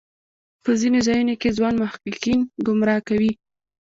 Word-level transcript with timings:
په 0.63 0.71
ځینو 0.79 0.99
ځایونو 1.07 1.33
کې 1.41 1.49
ځوان 1.57 1.75
محققین 1.81 2.39
ګمراه 2.65 3.01
کوي. 3.07 3.31